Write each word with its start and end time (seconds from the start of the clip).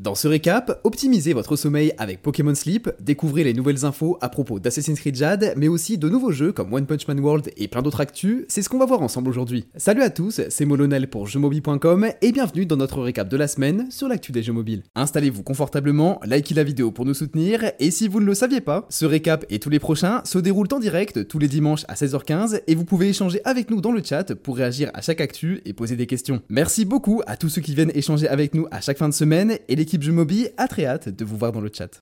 Dans 0.00 0.14
ce 0.14 0.28
récap, 0.28 0.80
optimisez 0.84 1.34
votre 1.34 1.56
sommeil 1.56 1.92
avec 1.98 2.22
Pokémon 2.22 2.54
Sleep, 2.54 2.88
découvrez 3.00 3.44
les 3.44 3.52
nouvelles 3.52 3.84
infos 3.84 4.16
à 4.22 4.30
propos 4.30 4.58
d'Assassin's 4.58 4.98
Creed 4.98 5.14
Jade, 5.14 5.52
mais 5.58 5.68
aussi 5.68 5.98
de 5.98 6.08
nouveaux 6.08 6.32
jeux 6.32 6.52
comme 6.52 6.72
One 6.72 6.86
Punch 6.86 7.06
Man 7.06 7.20
World 7.20 7.50
et 7.58 7.68
plein 7.68 7.82
d'autres 7.82 8.00
actus, 8.00 8.46
c'est 8.48 8.62
ce 8.62 8.70
qu'on 8.70 8.78
va 8.78 8.86
voir 8.86 9.02
ensemble 9.02 9.28
aujourd'hui. 9.28 9.66
Salut 9.76 10.00
à 10.00 10.08
tous, 10.08 10.40
c'est 10.48 10.64
Molonel 10.64 11.10
pour 11.10 11.26
jeuxmobile.com 11.26 12.12
et 12.22 12.32
bienvenue 12.32 12.64
dans 12.64 12.78
notre 12.78 13.02
récap 13.02 13.28
de 13.28 13.36
la 13.36 13.46
semaine 13.46 13.90
sur 13.90 14.08
l'actu 14.08 14.32
des 14.32 14.42
jeux 14.42 14.54
mobiles. 14.54 14.84
Installez-vous 14.94 15.42
confortablement, 15.42 16.18
likez 16.24 16.54
la 16.54 16.64
vidéo 16.64 16.92
pour 16.92 17.04
nous 17.04 17.12
soutenir, 17.12 17.70
et 17.78 17.90
si 17.90 18.08
vous 18.08 18.20
ne 18.20 18.24
le 18.24 18.34
saviez 18.34 18.62
pas, 18.62 18.86
ce 18.88 19.04
récap 19.04 19.44
et 19.50 19.58
tous 19.58 19.68
les 19.68 19.80
prochains 19.80 20.22
se 20.24 20.38
déroulent 20.38 20.72
en 20.72 20.78
direct 20.78 21.28
tous 21.28 21.38
les 21.38 21.48
dimanches 21.48 21.84
à 21.88 21.94
16h15 21.94 22.62
et 22.66 22.74
vous 22.74 22.86
pouvez 22.86 23.10
échanger 23.10 23.42
avec 23.44 23.70
nous 23.70 23.82
dans 23.82 23.92
le 23.92 24.02
chat 24.02 24.34
pour 24.34 24.56
réagir 24.56 24.90
à 24.94 25.02
chaque 25.02 25.20
actu 25.20 25.60
et 25.66 25.74
poser 25.74 25.96
des 25.96 26.06
questions. 26.06 26.40
Merci 26.48 26.86
beaucoup 26.86 27.20
à 27.26 27.36
tous 27.36 27.50
ceux 27.50 27.60
qui 27.60 27.74
viennent 27.74 27.92
échanger 27.94 28.28
avec 28.28 28.54
nous 28.54 28.66
à 28.70 28.80
chaque 28.80 28.96
fin 28.96 29.10
de 29.10 29.12
semaine 29.12 29.58
et 29.68 29.76
les 29.76 29.89
l'équipe 29.90 30.04
Jumobi 30.04 30.46
a 30.56 30.68
très 30.68 30.86
hâte 30.86 31.08
de 31.08 31.24
vous 31.24 31.36
voir 31.36 31.50
dans 31.50 31.60
le 31.60 31.68
chat. 31.74 32.00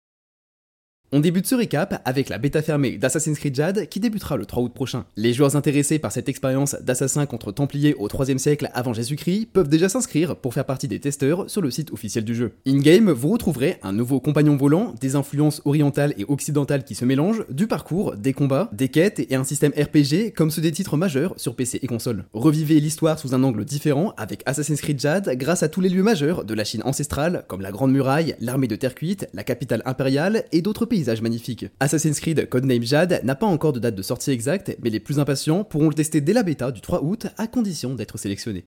On 1.11 1.21
débute 1.21 1.47
ce 1.47 1.55
récap 1.55 2.03
avec 2.05 2.29
la 2.29 2.37
bêta 2.37 2.61
fermée 2.61 2.99
d'Assassin's 2.99 3.39
Creed 3.39 3.55
Jade 3.55 3.89
qui 3.89 3.99
débutera 3.99 4.37
le 4.37 4.45
3 4.45 4.63
août 4.63 4.75
prochain. 4.75 5.07
Les 5.17 5.33
joueurs 5.33 5.57
intéressés 5.57 5.99
par 5.99 6.13
cette 6.13 6.29
expérience 6.29 6.77
d'assassin 6.83 7.25
contre 7.25 7.51
templier 7.51 7.95
au 7.95 8.09
3 8.09 8.27
siècle 8.37 8.69
avant 8.75 8.93
Jésus-Christ 8.93 9.49
peuvent 9.51 9.71
déjà 9.71 9.89
s'inscrire 9.89 10.37
pour 10.37 10.53
faire 10.53 10.67
partie 10.67 10.87
des 10.87 11.01
testeurs 11.01 11.49
sur 11.49 11.63
le 11.63 11.71
site 11.71 11.93
officiel 11.93 12.25
du 12.25 12.35
jeu. 12.35 12.53
In-game, 12.67 13.11
vous 13.11 13.31
retrouverez 13.31 13.79
un 13.83 13.95
nouveau 13.95 14.21
compagnon 14.21 14.59
volant, 14.59 14.95
des 15.01 15.17
influences 15.17 15.63
orientales 15.65 16.13
et 16.19 16.27
occidentales 16.29 16.85
qui 16.85 16.95
se 16.95 17.07
mélangent, 17.07 17.47
du 17.49 17.67
parcours, 17.67 18.15
des 18.15 18.35
combats, 18.35 18.69
des 18.75 18.91
quêtes 18.91 19.19
et 19.31 19.35
un 19.35 19.45
système 19.45 19.73
RPG 19.73 20.35
comme 20.37 20.51
ceux 20.51 20.61
des 20.61 20.73
titres 20.73 20.99
majeurs 20.99 21.33
sur 21.39 21.57
PC 21.57 21.79
et 21.81 21.87
console. 21.87 22.27
Revivez 22.35 22.81
l'histoire 22.81 23.19
sous 23.19 23.35
un 23.35 23.45
angle 23.45 23.65
différent 23.65 24.13
avec 24.19 24.43
Assassin's 24.45 24.83
Creed 24.83 25.01
Jade 25.01 25.31
grâce 25.39 25.63
à 25.63 25.71
tous 25.71 25.81
les 25.81 25.89
lieux 25.89 26.03
majeurs 26.03 26.45
de 26.45 26.53
la 26.53 26.65
Chine 26.65 26.83
ancestrale 26.85 27.47
comme 27.49 27.63
la 27.63 27.73
Grande 27.73 27.93
Muraille, 27.93 28.37
l'armée 28.41 28.69
de 28.69 28.77
terre 28.77 28.95
cuite, 28.95 29.27
la 29.33 29.43
capitale 29.43 29.81
impériale 29.87 30.45
et 30.53 30.61
d'autres 30.61 30.85
pays 30.85 30.98
magnifique. 31.23 31.67
Assassin's 31.81 32.21
Creed 32.21 32.49
Codename 32.49 32.83
Jade 32.83 33.21
n'a 33.25 33.35
pas 33.35 33.47
encore 33.47 33.73
de 33.73 33.81
date 33.81 33.95
de 33.95 34.03
sortie 34.03 34.31
exacte, 34.31 34.77
mais 34.83 34.91
les 34.91 35.01
plus 35.01 35.19
impatients 35.19 35.65
pourront 35.65 35.89
le 35.89 35.95
tester 35.95 36.21
dès 36.21 36.33
la 36.33 36.43
bêta 36.43 36.71
du 36.71 36.81
3 36.81 37.03
août 37.03 37.27
à 37.37 37.47
condition 37.47 37.95
d'être 37.95 38.19
sélectionnés. 38.19 38.65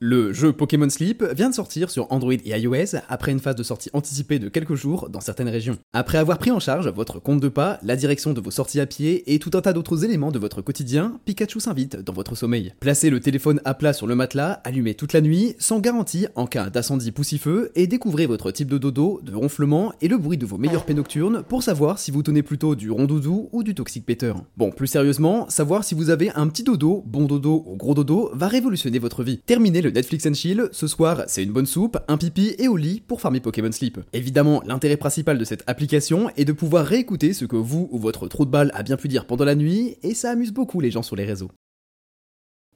Le 0.00 0.32
jeu 0.32 0.52
Pokémon 0.52 0.88
Sleep 0.88 1.24
vient 1.34 1.50
de 1.50 1.54
sortir 1.56 1.90
sur 1.90 2.06
Android 2.12 2.32
et 2.32 2.56
iOS 2.56 2.98
après 3.08 3.32
une 3.32 3.40
phase 3.40 3.56
de 3.56 3.64
sortie 3.64 3.90
anticipée 3.92 4.38
de 4.38 4.48
quelques 4.48 4.76
jours 4.76 5.08
dans 5.08 5.20
certaines 5.20 5.48
régions. 5.48 5.76
Après 5.92 6.18
avoir 6.18 6.38
pris 6.38 6.52
en 6.52 6.60
charge 6.60 6.86
votre 6.86 7.18
compte 7.18 7.40
de 7.40 7.48
pas, 7.48 7.80
la 7.82 7.96
direction 7.96 8.32
de 8.32 8.40
vos 8.40 8.52
sorties 8.52 8.78
à 8.78 8.86
pied 8.86 9.34
et 9.34 9.40
tout 9.40 9.50
un 9.54 9.60
tas 9.60 9.72
d'autres 9.72 10.04
éléments 10.04 10.30
de 10.30 10.38
votre 10.38 10.62
quotidien, 10.62 11.18
Pikachu 11.24 11.58
s'invite 11.58 11.96
dans 11.96 12.12
votre 12.12 12.36
sommeil. 12.36 12.74
Placez 12.78 13.10
le 13.10 13.18
téléphone 13.18 13.60
à 13.64 13.74
plat 13.74 13.92
sur 13.92 14.06
le 14.06 14.14
matelas, 14.14 14.60
allumez 14.62 14.94
toute 14.94 15.14
la 15.14 15.20
nuit, 15.20 15.56
sans 15.58 15.80
garantie 15.80 16.28
en 16.36 16.46
cas 16.46 16.70
d'incendie 16.70 17.10
poussifeux 17.10 17.72
et 17.74 17.88
découvrez 17.88 18.26
votre 18.26 18.52
type 18.52 18.68
de 18.68 18.78
dodo, 18.78 19.20
de 19.24 19.34
ronflement 19.34 19.92
et 20.00 20.06
le 20.06 20.16
bruit 20.16 20.38
de 20.38 20.46
vos 20.46 20.58
meilleurs 20.58 20.84
paix 20.84 20.94
nocturnes 20.94 21.42
pour 21.42 21.64
savoir 21.64 21.98
si 21.98 22.12
vous 22.12 22.22
tenez 22.22 22.44
plutôt 22.44 22.76
du 22.76 22.92
rondoudou 22.92 23.48
ou 23.50 23.64
du 23.64 23.74
toxic 23.74 24.06
peter. 24.06 24.34
Bon, 24.56 24.70
plus 24.70 24.86
sérieusement, 24.86 25.50
savoir 25.50 25.82
si 25.82 25.96
vous 25.96 26.10
avez 26.10 26.30
un 26.36 26.46
petit 26.46 26.62
dodo, 26.62 27.02
bon 27.04 27.24
dodo 27.24 27.64
ou 27.66 27.74
gros 27.74 27.94
dodo 27.94 28.30
va 28.32 28.46
révolutionner 28.46 29.00
votre 29.00 29.24
vie. 29.24 29.40
Terminez 29.44 29.87
Netflix 29.90 30.26
and 30.26 30.34
Chill, 30.34 30.68
ce 30.72 30.86
soir 30.86 31.24
c'est 31.26 31.42
une 31.42 31.52
bonne 31.52 31.66
soupe, 31.66 31.98
un 32.08 32.16
pipi 32.16 32.54
et 32.58 32.68
au 32.68 32.76
lit 32.76 33.02
pour 33.06 33.20
farmer 33.20 33.40
Pokémon 33.40 33.72
Sleep. 33.72 33.98
Évidemment, 34.12 34.62
l'intérêt 34.66 34.96
principal 34.96 35.38
de 35.38 35.44
cette 35.44 35.64
application 35.66 36.30
est 36.36 36.44
de 36.44 36.52
pouvoir 36.52 36.86
réécouter 36.86 37.32
ce 37.32 37.44
que 37.44 37.56
vous 37.56 37.88
ou 37.90 37.98
votre 37.98 38.28
trou 38.28 38.44
de 38.44 38.50
balle 38.50 38.70
a 38.74 38.82
bien 38.82 38.96
pu 38.96 39.08
dire 39.08 39.26
pendant 39.26 39.44
la 39.44 39.54
nuit, 39.54 39.96
et 40.02 40.14
ça 40.14 40.30
amuse 40.30 40.52
beaucoup 40.52 40.80
les 40.80 40.90
gens 40.90 41.02
sur 41.02 41.16
les 41.16 41.24
réseaux. 41.24 41.50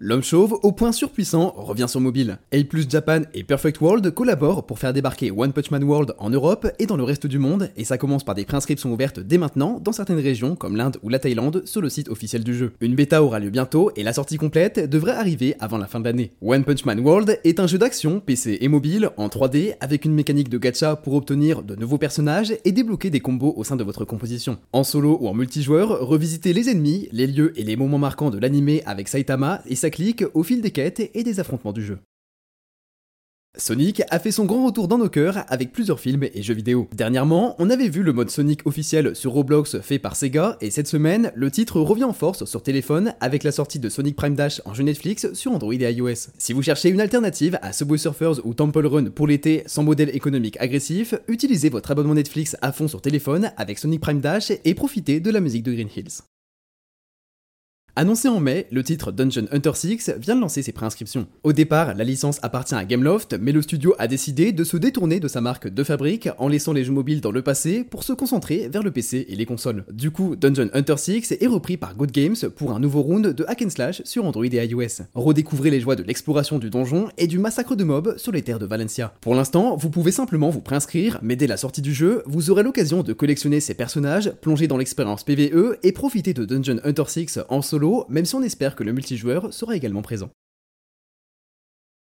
L'homme 0.04 0.24
chauve, 0.24 0.58
au 0.64 0.72
point 0.72 0.90
surpuissant, 0.90 1.54
revient 1.56 1.86
sur 1.88 2.00
mobile. 2.00 2.38
A 2.52 2.56
Japan 2.88 3.20
et 3.34 3.44
Perfect 3.44 3.80
World 3.80 4.10
collaborent 4.10 4.66
pour 4.66 4.80
faire 4.80 4.92
débarquer 4.92 5.30
One 5.30 5.52
Punch 5.52 5.70
Man 5.70 5.84
World 5.84 6.16
en 6.18 6.28
Europe 6.28 6.66
et 6.80 6.86
dans 6.86 6.96
le 6.96 7.04
reste 7.04 7.28
du 7.28 7.38
monde, 7.38 7.70
et 7.76 7.84
ça 7.84 7.98
commence 7.98 8.24
par 8.24 8.34
des 8.34 8.44
préinscriptions 8.44 8.92
ouvertes 8.92 9.20
dès 9.20 9.38
maintenant 9.38 9.78
dans 9.78 9.92
certaines 9.92 10.18
régions 10.18 10.56
comme 10.56 10.74
l'Inde 10.74 10.96
ou 11.04 11.08
la 11.08 11.20
Thaïlande 11.20 11.62
sur 11.66 11.80
le 11.80 11.88
site 11.88 12.08
officiel 12.08 12.42
du 12.42 12.52
jeu. 12.52 12.72
Une 12.80 12.96
bêta 12.96 13.22
aura 13.22 13.38
lieu 13.38 13.50
bientôt 13.50 13.92
et 13.94 14.02
la 14.02 14.12
sortie 14.12 14.38
complète 14.38 14.90
devrait 14.90 15.12
arriver 15.12 15.54
avant 15.60 15.78
la 15.78 15.86
fin 15.86 16.00
de 16.00 16.06
l'année. 16.06 16.32
One 16.42 16.64
Punch 16.64 16.84
Man 16.84 16.98
World 16.98 17.38
est 17.44 17.60
un 17.60 17.68
jeu 17.68 17.78
d'action 17.78 18.18
PC 18.18 18.58
et 18.60 18.66
mobile 18.66 19.10
en 19.18 19.28
3D 19.28 19.76
avec 19.78 20.04
une 20.04 20.14
mécanique 20.14 20.48
de 20.48 20.58
gacha 20.58 20.96
pour 20.96 21.14
obtenir 21.14 21.62
de 21.62 21.76
nouveaux 21.76 21.98
personnages 21.98 22.56
et 22.64 22.72
débloquer 22.72 23.10
des 23.10 23.20
combos 23.20 23.54
au 23.56 23.62
sein 23.62 23.76
de 23.76 23.84
votre 23.84 24.04
composition. 24.04 24.58
En 24.72 24.82
solo 24.82 25.16
ou 25.20 25.28
en 25.28 25.34
multijoueur, 25.34 26.00
revisitez 26.00 26.52
les 26.52 26.70
ennemis, 26.70 27.08
les 27.12 27.28
lieux 27.28 27.52
et 27.54 27.62
les 27.62 27.76
moments 27.76 27.98
marquants 27.98 28.30
de 28.30 28.38
l'animé 28.38 28.82
avec 28.84 29.06
Saitama 29.06 29.62
et 29.66 29.76
sa 29.76 29.91
clique 29.92 30.24
au 30.34 30.42
fil 30.42 30.60
des 30.60 30.72
quêtes 30.72 31.10
et 31.14 31.22
des 31.22 31.38
affrontements 31.38 31.72
du 31.72 31.84
jeu. 31.84 32.00
Sonic 33.58 34.02
a 34.08 34.18
fait 34.18 34.30
son 34.30 34.46
grand 34.46 34.64
retour 34.64 34.88
dans 34.88 34.96
nos 34.96 35.10
cœurs 35.10 35.44
avec 35.48 35.72
plusieurs 35.72 36.00
films 36.00 36.22
et 36.22 36.42
jeux 36.42 36.54
vidéo. 36.54 36.88
Dernièrement, 36.96 37.54
on 37.58 37.68
avait 37.68 37.90
vu 37.90 38.02
le 38.02 38.14
mode 38.14 38.30
Sonic 38.30 38.66
officiel 38.66 39.14
sur 39.14 39.32
Roblox 39.32 39.78
fait 39.80 39.98
par 39.98 40.16
Sega, 40.16 40.56
et 40.62 40.70
cette 40.70 40.88
semaine, 40.88 41.30
le 41.34 41.50
titre 41.50 41.78
revient 41.78 42.04
en 42.04 42.14
force 42.14 42.46
sur 42.46 42.62
téléphone 42.62 43.14
avec 43.20 43.44
la 43.44 43.52
sortie 43.52 43.78
de 43.78 43.90
Sonic 43.90 44.16
Prime 44.16 44.36
Dash 44.36 44.62
en 44.64 44.72
jeu 44.72 44.84
Netflix 44.84 45.34
sur 45.34 45.52
Android 45.52 45.74
et 45.74 45.92
iOS. 45.92 46.30
Si 46.38 46.54
vous 46.54 46.62
cherchez 46.62 46.88
une 46.88 47.02
alternative 47.02 47.58
à 47.60 47.74
Subway 47.74 47.98
Surfers 47.98 48.40
ou 48.46 48.54
Temple 48.54 48.86
Run 48.86 49.10
pour 49.10 49.26
l'été 49.26 49.64
sans 49.66 49.82
modèle 49.82 50.16
économique 50.16 50.56
agressif, 50.58 51.14
utilisez 51.28 51.68
votre 51.68 51.90
abonnement 51.90 52.14
Netflix 52.14 52.56
à 52.62 52.72
fond 52.72 52.88
sur 52.88 53.02
téléphone 53.02 53.52
avec 53.58 53.78
Sonic 53.78 54.00
Prime 54.00 54.20
Dash 54.20 54.50
et 54.50 54.74
profitez 54.74 55.20
de 55.20 55.30
la 55.30 55.40
musique 55.40 55.64
de 55.64 55.74
Green 55.74 55.90
Hills. 55.94 56.22
Annoncé 57.94 58.26
en 58.26 58.40
mai, 58.40 58.66
le 58.70 58.82
titre 58.82 59.12
Dungeon 59.12 59.44
Hunter 59.52 59.72
6 59.74 60.14
vient 60.18 60.34
de 60.34 60.40
lancer 60.40 60.62
ses 60.62 60.72
préinscriptions. 60.72 61.26
Au 61.42 61.52
départ, 61.52 61.94
la 61.94 62.04
licence 62.04 62.38
appartient 62.40 62.74
à 62.74 62.86
Gameloft, 62.86 63.36
mais 63.38 63.52
le 63.52 63.60
studio 63.60 63.94
a 63.98 64.08
décidé 64.08 64.52
de 64.52 64.64
se 64.64 64.78
détourner 64.78 65.20
de 65.20 65.28
sa 65.28 65.42
marque 65.42 65.68
de 65.68 65.84
fabrique 65.84 66.30
en 66.38 66.48
laissant 66.48 66.72
les 66.72 66.84
jeux 66.84 66.92
mobiles 66.92 67.20
dans 67.20 67.32
le 67.32 67.42
passé 67.42 67.84
pour 67.84 68.02
se 68.02 68.14
concentrer 68.14 68.70
vers 68.72 68.82
le 68.82 68.92
PC 68.92 69.26
et 69.28 69.36
les 69.36 69.44
consoles. 69.44 69.84
Du 69.92 70.10
coup, 70.10 70.36
Dungeon 70.36 70.70
Hunter 70.72 70.96
6 70.96 71.32
est 71.38 71.46
repris 71.46 71.76
par 71.76 71.94
Good 71.94 72.12
Games 72.12 72.36
pour 72.56 72.72
un 72.72 72.80
nouveau 72.80 73.02
round 73.02 73.26
de 73.26 73.44
hack 73.46 73.60
and 73.60 73.68
slash 73.68 74.00
sur 74.06 74.24
Android 74.24 74.46
et 74.46 74.64
iOS. 74.64 75.04
Redécouvrez 75.14 75.68
les 75.68 75.82
joies 75.82 75.96
de 75.96 76.02
l'exploration 76.02 76.58
du 76.58 76.70
donjon 76.70 77.10
et 77.18 77.26
du 77.26 77.38
massacre 77.38 77.76
de 77.76 77.84
mobs 77.84 78.16
sur 78.16 78.32
les 78.32 78.40
terres 78.40 78.58
de 78.58 78.64
Valencia. 78.64 79.12
Pour 79.20 79.34
l'instant, 79.34 79.76
vous 79.76 79.90
pouvez 79.90 80.12
simplement 80.12 80.48
vous 80.48 80.62
préinscrire, 80.62 81.18
mais 81.20 81.36
dès 81.36 81.46
la 81.46 81.58
sortie 81.58 81.82
du 81.82 81.92
jeu, 81.92 82.22
vous 82.24 82.48
aurez 82.48 82.62
l'occasion 82.62 83.02
de 83.02 83.12
collectionner 83.12 83.60
ces 83.60 83.74
personnages, 83.74 84.32
plonger 84.40 84.66
dans 84.66 84.78
l'expérience 84.78 85.24
PvE 85.24 85.76
et 85.82 85.92
profiter 85.92 86.32
de 86.32 86.46
Dungeon 86.46 86.80
Hunter 86.84 87.04
6 87.06 87.40
en 87.50 87.60
solo 87.60 87.81
même 88.08 88.24
si 88.24 88.34
on 88.34 88.42
espère 88.42 88.76
que 88.76 88.84
le 88.84 88.92
multijoueur 88.92 89.52
sera 89.52 89.76
également 89.76 90.02
présent. 90.02 90.30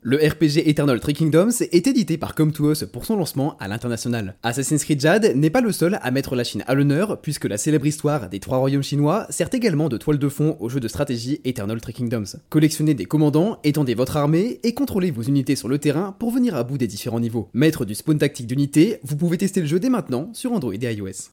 Le 0.05 0.17
RPG 0.17 0.69
Eternal 0.69 0.99
Three 0.99 1.15
Kingdoms 1.15 1.53
est 1.61 1.87
édité 1.87 2.19
par 2.19 2.35
Come 2.35 2.51
to 2.51 2.73
Us 2.73 2.83
pour 2.93 3.05
son 3.05 3.17
lancement 3.17 3.57
à 3.59 3.69
l'international. 3.69 4.35
Assassin's 4.43 4.83
Creed 4.83 5.01
Jade 5.01 5.37
n'est 5.37 5.49
pas 5.49 5.61
le 5.61 5.71
seul 5.71 6.01
à 6.03 6.11
mettre 6.11 6.35
la 6.35 6.43
Chine 6.43 6.65
à 6.67 6.75
l'honneur, 6.75 7.21
puisque 7.21 7.45
la 7.45 7.57
célèbre 7.57 7.87
histoire 7.87 8.29
des 8.29 8.41
trois 8.41 8.59
royaumes 8.59 8.83
chinois 8.83 9.29
sert 9.31 9.49
également 9.55 9.89
de 9.89 9.97
toile 9.97 10.19
de 10.19 10.29
fond 10.29 10.57
au 10.59 10.69
jeu 10.69 10.81
de 10.81 10.89
stratégie 10.89 11.41
Eternal 11.45 11.81
Three 11.81 11.93
Kingdoms. 11.93 12.41
Collectionnez 12.49 12.95
des 12.95 13.05
commandants, 13.05 13.61
étendez 13.63 13.95
votre 13.95 14.17
armée 14.17 14.59
et 14.65 14.75
contrôlez 14.75 15.13
vos 15.13 15.23
unités 15.23 15.55
sur 15.55 15.69
le 15.69 15.79
terrain 15.79 16.17
pour 16.19 16.33
venir 16.33 16.57
à 16.57 16.65
bout 16.65 16.79
des 16.79 16.89
différents 16.89 17.21
niveaux. 17.21 17.49
Maître 17.55 17.85
du 17.85 17.95
spawn 17.95 18.19
tactique 18.19 18.49
d'unités, 18.49 18.99
vous 19.05 19.15
pouvez 19.15 19.39
tester 19.39 19.61
le 19.61 19.67
jeu 19.67 19.79
dès 19.79 19.89
maintenant 19.89 20.31
sur 20.33 20.51
Android 20.51 20.75
et 20.75 20.95
iOS. 20.95 21.31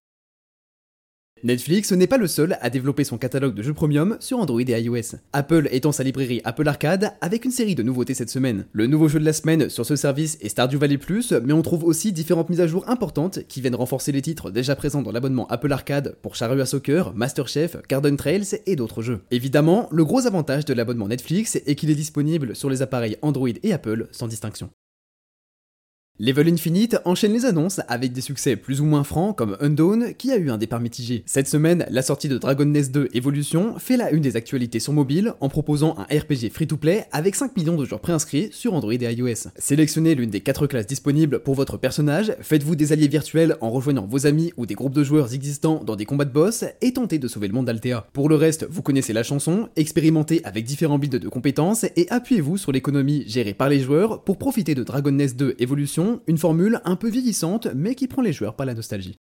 Netflix 1.43 1.93
n'est 1.93 2.07
pas 2.07 2.17
le 2.17 2.27
seul 2.27 2.57
à 2.59 2.69
développer 2.69 3.05
son 3.05 3.17
catalogue 3.17 3.55
de 3.55 3.63
jeux 3.63 3.73
premium 3.73 4.17
sur 4.19 4.39
Android 4.39 4.59
et 4.59 4.81
iOS. 4.81 5.15
Apple 5.31 5.69
étend 5.71 5.93
sa 5.93 6.03
librairie 6.03 6.41
Apple 6.43 6.67
Arcade 6.67 7.13
avec 7.21 7.45
une 7.45 7.51
série 7.51 7.75
de 7.75 7.83
nouveautés 7.83 8.13
cette 8.13 8.29
semaine. 8.29 8.65
Le 8.73 8.87
nouveau 8.87 9.07
jeu 9.07 9.19
de 9.19 9.25
la 9.25 9.31
semaine 9.31 9.69
sur 9.69 9.85
ce 9.85 9.95
service 9.95 10.37
est 10.41 10.49
Stardew 10.49 10.77
Valley 10.77 10.97
Plus, 10.97 11.31
mais 11.31 11.53
on 11.53 11.61
trouve 11.61 11.85
aussi 11.85 12.11
différentes 12.11 12.49
mises 12.49 12.59
à 12.59 12.67
jour 12.67 12.89
importantes 12.89 13.39
qui 13.47 13.61
viennent 13.61 13.75
renforcer 13.75 14.11
les 14.11 14.21
titres 14.21 14.51
déjà 14.51 14.75
présents 14.75 15.01
dans 15.01 15.13
l'abonnement 15.13 15.47
Apple 15.47 15.71
Arcade 15.71 16.17
pour 16.21 16.35
Charrua 16.35 16.65
Soccer, 16.65 17.13
Masterchef, 17.15 17.77
Garden 17.87 18.17
Trails 18.17 18.59
et 18.65 18.75
d'autres 18.75 19.01
jeux. 19.01 19.21
Évidemment, 19.31 19.87
le 19.91 20.03
gros 20.03 20.27
avantage 20.27 20.65
de 20.65 20.73
l'abonnement 20.73 21.07
Netflix 21.07 21.55
est 21.55 21.75
qu'il 21.75 21.89
est 21.89 21.95
disponible 21.95 22.55
sur 22.55 22.69
les 22.69 22.81
appareils 22.81 23.17
Android 23.21 23.47
et 23.63 23.71
Apple 23.71 24.07
sans 24.11 24.27
distinction. 24.27 24.69
Level 26.21 26.49
Infinite 26.49 26.97
enchaîne 27.05 27.31
les 27.31 27.45
annonces 27.45 27.79
avec 27.87 28.11
des 28.11 28.19
succès 28.19 28.57
plus 28.57 28.81
ou 28.81 28.83
moins 28.83 29.05
francs 29.05 29.37
comme 29.37 29.55
Undawn 29.61 30.13
qui 30.17 30.33
a 30.33 30.35
eu 30.35 30.49
un 30.49 30.57
départ 30.57 30.81
mitigé. 30.81 31.23
Cette 31.25 31.47
semaine, 31.47 31.85
la 31.89 32.01
sortie 32.01 32.27
de 32.27 32.37
Dragon 32.37 32.65
Nest 32.65 32.91
2 32.93 33.07
Evolution 33.13 33.79
fait 33.79 33.95
la 33.95 34.11
une 34.11 34.19
des 34.19 34.35
actualités 34.35 34.81
sur 34.81 34.91
mobile 34.91 35.31
en 35.39 35.47
proposant 35.47 35.95
un 35.97 36.03
RPG 36.13 36.49
free-to-play 36.51 37.05
avec 37.13 37.35
5 37.35 37.55
millions 37.55 37.77
de 37.77 37.85
joueurs 37.85 38.01
préinscrits 38.01 38.49
sur 38.51 38.73
Android 38.73 38.91
et 38.91 39.13
iOS. 39.13 39.47
Sélectionnez 39.55 40.13
l'une 40.13 40.29
des 40.29 40.41
4 40.41 40.67
classes 40.67 40.87
disponibles 40.87 41.39
pour 41.39 41.55
votre 41.55 41.77
personnage, 41.77 42.35
faites-vous 42.41 42.75
des 42.75 42.91
alliés 42.91 43.07
virtuels 43.07 43.55
en 43.61 43.69
rejoignant 43.69 44.05
vos 44.05 44.27
amis 44.27 44.51
ou 44.57 44.65
des 44.65 44.75
groupes 44.75 44.95
de 44.95 45.05
joueurs 45.05 45.33
existants 45.33 45.85
dans 45.85 45.95
des 45.95 46.03
combats 46.03 46.25
de 46.25 46.33
boss 46.33 46.65
et 46.81 46.91
tentez 46.91 47.17
de 47.17 47.29
sauver 47.29 47.47
le 47.47 47.53
monde 47.53 47.67
d'Altea. 47.67 48.07
Pour 48.11 48.27
le 48.27 48.35
reste, 48.35 48.67
vous 48.69 48.81
connaissez 48.81 49.13
la 49.13 49.23
chanson, 49.23 49.69
expérimentez 49.77 50.41
avec 50.43 50.65
différents 50.65 50.99
builds 50.99 51.17
de 51.17 51.29
compétences 51.29 51.85
et 51.95 52.07
appuyez-vous 52.09 52.57
sur 52.57 52.73
l'économie 52.73 53.23
gérée 53.25 53.53
par 53.53 53.69
les 53.69 53.79
joueurs 53.79 54.21
pour 54.25 54.37
profiter 54.37 54.75
de 54.75 54.83
Dragon 54.83 55.11
Nest 55.11 55.37
2 55.37 55.55
Evolution 55.59 56.08
une 56.27 56.37
formule 56.37 56.81
un 56.85 56.95
peu 56.95 57.09
vieillissante 57.09 57.67
mais 57.75 57.95
qui 57.95 58.07
prend 58.07 58.21
les 58.21 58.33
joueurs 58.33 58.55
par 58.55 58.65
la 58.65 58.73
nostalgie. 58.73 59.17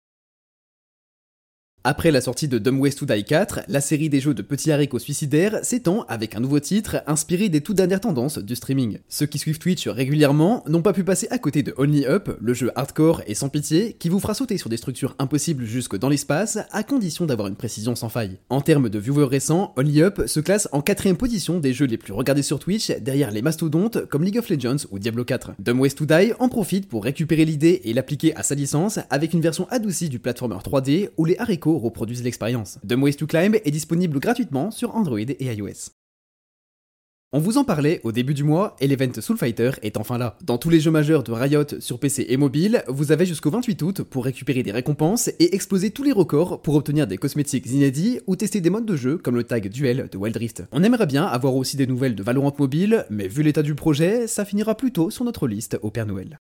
Après 1.88 2.10
la 2.10 2.20
sortie 2.20 2.48
de 2.48 2.58
Dumb 2.58 2.80
Ways 2.80 2.96
to 2.96 3.06
Die 3.06 3.24
4, 3.24 3.60
la 3.68 3.80
série 3.80 4.10
des 4.10 4.20
jeux 4.20 4.34
de 4.34 4.42
petits 4.42 4.72
haricots 4.72 4.98
suicidaires 4.98 5.60
s'étend 5.62 6.04
avec 6.08 6.36
un 6.36 6.40
nouveau 6.40 6.60
titre 6.60 7.04
inspiré 7.06 7.48
des 7.48 7.62
toutes 7.62 7.78
dernières 7.78 8.02
tendances 8.02 8.40
du 8.40 8.56
streaming. 8.56 8.98
Ceux 9.08 9.28
qui 9.28 9.38
suivent 9.38 9.60
Twitch 9.60 9.88
régulièrement 9.88 10.64
n'ont 10.68 10.82
pas 10.82 10.94
pu 10.94 11.04
passer 11.04 11.28
à 11.30 11.38
côté 11.38 11.62
de 11.62 11.76
Only 11.78 12.08
Up, 12.08 12.36
le 12.42 12.54
jeu 12.56 12.72
hardcore 12.74 13.22
et 13.28 13.36
sans 13.36 13.50
pitié 13.50 13.96
qui 14.00 14.10
vous 14.10 14.20
fera 14.20 14.34
sauter 14.34 14.58
sur 14.58 14.68
des 14.68 14.78
structures 14.78 15.14
impossibles 15.20 15.64
jusque 15.64 15.96
dans 15.96 16.10
l'espace 16.10 16.58
à 16.72 16.82
condition 16.82 17.28
d'avoir 17.28 17.50
une 17.50 17.56
précision 17.56 17.94
sans 17.94 18.10
faille. 18.10 18.40
En 18.50 18.62
termes 18.62 18.90
de 18.90 18.98
viewers 18.98 19.28
récents, 19.28 19.72
Only 19.78 20.02
Up 20.02 20.24
se 20.26 20.40
classe 20.40 20.68
en 20.72 20.82
quatrième 20.82 21.18
position 21.18 21.60
des 21.60 21.74
jeux 21.74 21.86
les 21.86 22.00
plus 22.00 22.14
regardés 22.14 22.42
sur 22.42 22.58
Twitch 22.58 22.90
derrière 23.00 23.30
les 23.30 23.44
mastodontes 23.44 24.08
comme 24.08 24.24
League 24.24 24.40
of 24.40 24.50
Legends 24.50 24.88
ou 24.90 24.98
Diablo 24.98 25.24
4. 25.24 25.52
Dumb 25.60 25.80
Ways 25.80 25.92
to 25.92 26.08
Die 26.08 26.34
en 26.40 26.50
profite 26.50 26.90
pour 26.90 27.04
récupérer 27.04 27.46
l'idée 27.46 27.82
et 27.84 27.94
l'appliquer 27.94 28.36
à 28.36 28.42
sa 28.42 28.56
licence 28.56 28.98
avec 29.12 29.36
une 29.36 29.42
version 29.42 29.68
adoucie 29.70 30.10
du 30.10 30.18
platformer 30.18 30.56
3D 30.56 31.10
où 31.18 31.26
les 31.26 31.38
haricots 31.38 31.75
reproduisent 31.80 32.24
l'expérience. 32.24 32.80
Dumb 32.84 33.04
Ways 33.04 33.16
to 33.16 33.28
Climb 33.28 33.56
est 33.56 33.72
disponible 33.72 34.20
gratuitement 34.20 34.72
sur 34.72 34.96
Android 34.96 35.20
et 35.20 35.54
iOS. 35.54 35.92
On 37.36 37.40
vous 37.40 37.58
en 37.58 37.66
parlait 37.66 38.00
au 38.06 38.14
début 38.14 38.34
du 38.34 38.46
mois 38.46 38.78
et 38.80 38.88
l'event 38.88 39.20
Soul 39.20 39.38
Fighter 39.38 39.72
est 39.82 39.98
enfin 39.98 40.18
là. 40.18 40.38
Dans 40.42 40.58
tous 40.58 40.70
les 40.70 40.80
jeux 40.80 40.92
majeurs 40.92 41.22
de 41.22 41.34
Riot 41.34 41.82
sur 41.82 42.00
PC 42.00 42.26
et 42.30 42.38
mobile, 42.38 42.82
vous 42.88 43.12
avez 43.12 43.26
jusqu'au 43.26 43.50
28 43.50 43.82
août 43.82 44.02
pour 44.04 44.24
récupérer 44.24 44.64
des 44.64 44.72
récompenses 44.72 45.28
et 45.40 45.54
exploser 45.54 45.92
tous 45.92 46.04
les 46.04 46.14
records 46.14 46.62
pour 46.62 46.76
obtenir 46.76 47.08
des 47.08 47.18
cosmétiques 47.18 47.66
inédits 47.66 48.22
ou 48.26 48.38
tester 48.38 48.62
des 48.62 48.70
modes 48.70 48.86
de 48.86 48.96
jeu 48.96 49.18
comme 49.18 49.36
le 49.36 49.44
tag 49.44 49.68
duel 49.68 50.08
de 50.10 50.18
Wild 50.18 50.38
Rift. 50.38 50.64
On 50.72 50.82
aimerait 50.82 51.08
bien 51.08 51.26
avoir 51.26 51.56
aussi 51.56 51.76
des 51.76 51.88
nouvelles 51.88 52.16
de 52.16 52.24
Valorant 52.24 52.56
Mobile, 52.58 53.06
mais 53.10 53.28
vu 53.28 53.44
l'état 53.44 53.64
du 53.64 53.76
projet, 53.76 54.28
ça 54.28 54.46
finira 54.46 54.76
plutôt 54.76 55.10
sur 55.10 55.26
notre 55.26 55.46
liste 55.46 55.78
au 55.82 55.92
Père 55.92 56.06
Noël. 56.06 56.40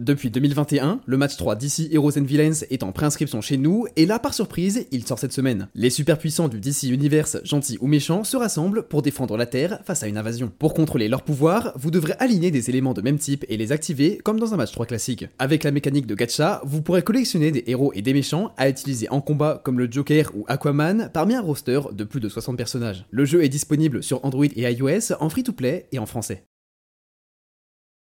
Depuis 0.00 0.30
2021, 0.30 1.00
le 1.04 1.16
match 1.18 1.36
3 1.36 1.56
DC 1.56 1.92
Heroes 1.92 2.18
and 2.18 2.22
Villains 2.22 2.64
est 2.70 2.82
en 2.84 2.90
préinscription 2.90 3.42
chez 3.42 3.58
nous, 3.58 3.86
et 3.96 4.06
là, 4.06 4.18
par 4.18 4.32
surprise, 4.32 4.86
il 4.92 5.06
sort 5.06 5.18
cette 5.18 5.34
semaine. 5.34 5.68
Les 5.74 5.90
super 5.90 6.16
puissants 6.16 6.48
du 6.48 6.58
DC 6.58 6.84
Universe, 6.84 7.36
gentils 7.44 7.76
ou 7.82 7.86
méchants, 7.86 8.24
se 8.24 8.38
rassemblent 8.38 8.84
pour 8.84 9.02
défendre 9.02 9.36
la 9.36 9.44
Terre 9.44 9.80
face 9.84 10.02
à 10.02 10.06
une 10.06 10.16
invasion. 10.16 10.50
Pour 10.58 10.72
contrôler 10.72 11.08
leur 11.08 11.22
pouvoir, 11.22 11.74
vous 11.76 11.90
devrez 11.90 12.14
aligner 12.18 12.50
des 12.50 12.70
éléments 12.70 12.94
de 12.94 13.02
même 13.02 13.18
type 13.18 13.44
et 13.50 13.58
les 13.58 13.72
activer 13.72 14.18
comme 14.24 14.40
dans 14.40 14.54
un 14.54 14.56
match 14.56 14.72
3 14.72 14.86
classique. 14.86 15.26
Avec 15.38 15.64
la 15.64 15.70
mécanique 15.70 16.06
de 16.06 16.14
gacha, 16.14 16.62
vous 16.64 16.80
pourrez 16.80 17.02
collectionner 17.02 17.50
des 17.50 17.64
héros 17.66 17.92
et 17.94 18.00
des 18.00 18.14
méchants 18.14 18.54
à 18.56 18.70
utiliser 18.70 19.10
en 19.10 19.20
combat 19.20 19.60
comme 19.62 19.78
le 19.78 19.90
Joker 19.90 20.30
ou 20.34 20.46
Aquaman 20.48 21.10
parmi 21.12 21.34
un 21.34 21.42
roster 21.42 21.80
de 21.92 22.04
plus 22.04 22.20
de 22.20 22.30
60 22.30 22.56
personnages. 22.56 23.04
Le 23.10 23.26
jeu 23.26 23.44
est 23.44 23.50
disponible 23.50 24.02
sur 24.02 24.24
Android 24.24 24.46
et 24.46 24.72
iOS 24.72 25.12
en 25.20 25.28
free-to-play 25.28 25.88
et 25.92 25.98
en 25.98 26.06
français. 26.06 26.46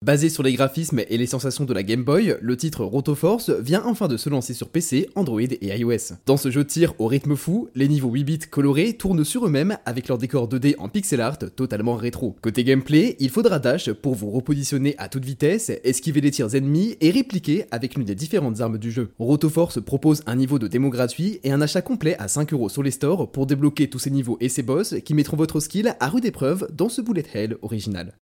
Basé 0.05 0.29
sur 0.29 0.43
les 0.43 0.53
graphismes 0.53 1.01
et 1.09 1.17
les 1.17 1.25
sensations 1.25 1.65
de 1.65 1.73
la 1.73 1.81
Game 1.81 2.03
Boy, 2.03 2.37
le 2.39 2.55
titre 2.55 2.85
Rotoforce 2.85 3.49
vient 3.49 3.81
enfin 3.87 4.07
de 4.07 4.17
se 4.17 4.29
lancer 4.29 4.53
sur 4.53 4.69
PC, 4.69 5.09
Android 5.15 5.41
et 5.41 5.79
iOS. 5.79 6.13
Dans 6.27 6.37
ce 6.37 6.51
jeu 6.51 6.63
de 6.63 6.69
tir 6.69 6.93
au 6.99 7.07
rythme 7.07 7.35
fou, 7.35 7.69
les 7.73 7.87
niveaux 7.87 8.11
8 8.11 8.23
bits 8.23 8.39
colorés 8.51 8.93
tournent 8.93 9.23
sur 9.23 9.47
eux-mêmes 9.47 9.79
avec 9.83 10.07
leur 10.07 10.19
décor 10.19 10.47
2D 10.47 10.75
en 10.77 10.89
pixel 10.89 11.21
art 11.21 11.39
totalement 11.55 11.95
rétro. 11.95 12.35
Côté 12.43 12.63
gameplay, 12.63 13.15
il 13.19 13.31
faudra 13.31 13.57
dash 13.57 13.91
pour 13.93 14.13
vous 14.13 14.29
repositionner 14.29 14.93
à 14.99 15.09
toute 15.09 15.25
vitesse, 15.25 15.71
esquiver 15.83 16.21
les 16.21 16.29
tirs 16.29 16.53
ennemis 16.53 16.97
et 17.01 17.09
répliquer 17.09 17.65
avec 17.71 17.95
l'une 17.95 18.05
des 18.05 18.13
différentes 18.13 18.61
armes 18.61 18.77
du 18.77 18.91
jeu. 18.91 19.09
Rotoforce 19.17 19.83
propose 19.83 20.21
un 20.27 20.35
niveau 20.35 20.59
de 20.59 20.67
démo 20.67 20.91
gratuit 20.91 21.39
et 21.43 21.51
un 21.51 21.61
achat 21.61 21.81
complet 21.81 22.15
à 22.19 22.27
5€ 22.27 22.69
sur 22.69 22.83
les 22.83 22.91
stores 22.91 23.31
pour 23.31 23.47
débloquer 23.47 23.89
tous 23.89 23.97
ces 23.97 24.11
niveaux 24.11 24.37
et 24.39 24.49
ces 24.49 24.61
boss 24.61 24.93
qui 25.03 25.15
mettront 25.15 25.35
votre 25.35 25.59
skill 25.59 25.95
à 25.99 26.09
rude 26.09 26.25
épreuve 26.25 26.67
dans 26.71 26.89
ce 26.89 27.01
bullet 27.01 27.25
hell 27.33 27.57
original. 27.63 28.13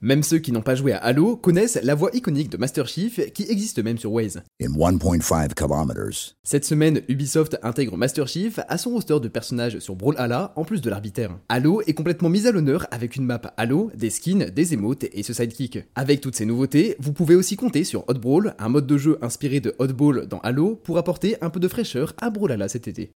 Même 0.00 0.22
ceux 0.22 0.38
qui 0.38 0.52
n'ont 0.52 0.62
pas 0.62 0.76
joué 0.76 0.92
à 0.92 0.98
Halo 0.98 1.36
connaissent 1.36 1.78
la 1.82 1.96
voix 1.96 2.10
iconique 2.14 2.50
de 2.50 2.56
Master 2.56 2.86
Chief 2.86 3.20
qui 3.32 3.44
existe 3.50 3.82
même 3.82 3.98
sur 3.98 4.12
Waze. 4.12 4.42
in 4.62 4.68
1.5 4.68 5.54
kilometers. 5.54 6.36
Cette 6.44 6.64
semaine, 6.64 7.02
Ubisoft 7.08 7.58
intègre 7.62 7.96
Master 7.96 8.28
Chief 8.28 8.60
à 8.68 8.78
son 8.78 8.90
roster 8.90 9.18
de 9.20 9.28
personnages 9.28 9.80
sur 9.80 9.96
Brawlhalla 9.96 10.52
en 10.54 10.64
plus 10.64 10.80
de 10.80 10.90
l'arbitraire. 10.90 11.36
Halo 11.48 11.82
est 11.86 11.94
complètement 11.94 12.28
mis 12.28 12.46
à 12.46 12.52
l'honneur 12.52 12.86
avec 12.90 13.16
une 13.16 13.24
map 13.24 13.40
Halo, 13.56 13.90
des 13.96 14.10
skins, 14.10 14.50
des 14.50 14.74
emotes 14.74 15.04
et 15.12 15.22
ce 15.22 15.32
sidekick. 15.32 15.80
Avec 15.94 16.20
toutes 16.20 16.36
ces 16.36 16.46
nouveautés, 16.46 16.96
vous 17.00 17.12
pouvez 17.12 17.34
aussi 17.34 17.56
compter 17.56 17.82
sur 17.82 18.04
Hot 18.08 18.14
Brawl, 18.14 18.54
un 18.58 18.68
mode 18.68 18.86
de 18.86 18.98
jeu 18.98 19.18
inspiré 19.20 19.60
de 19.60 19.74
Hot 19.78 19.88
Ball 19.88 20.26
dans 20.26 20.38
Halo 20.40 20.76
pour 20.76 20.98
apporter 20.98 21.36
un 21.40 21.50
peu 21.50 21.60
de 21.60 21.68
fraîcheur 21.68 22.14
à 22.20 22.30
Brawlhalla 22.30 22.68
cet 22.68 22.86
été. 22.86 23.10